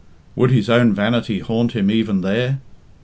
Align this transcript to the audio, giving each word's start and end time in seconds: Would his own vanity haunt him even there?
Would 0.35 0.49
his 0.49 0.67
own 0.67 0.95
vanity 0.95 1.37
haunt 1.41 1.73
him 1.73 1.91
even 1.91 2.21
there? 2.21 2.59